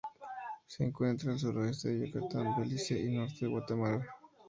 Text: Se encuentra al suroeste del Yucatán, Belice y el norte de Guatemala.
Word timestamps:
Se 0.65 0.83
encuentra 0.83 1.31
al 1.31 1.37
suroeste 1.37 1.89
del 1.89 2.11
Yucatán, 2.11 2.55
Belice 2.57 2.97
y 2.97 3.01
el 3.05 3.15
norte 3.17 3.37
de 3.41 3.47
Guatemala. 3.51 4.03